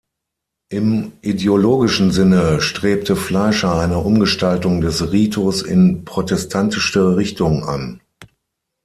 Im 0.69 1.11
ideologischen 1.21 2.09
Sinne 2.11 2.59
strebte 2.59 3.15
Fleischer 3.15 3.77
eine 3.77 3.99
Umgestaltung 3.99 4.81
des 4.81 5.11
Ritus 5.11 5.61
in 5.61 6.05
protestantische 6.05 7.17
Richtung 7.17 7.63
an. 7.65 8.01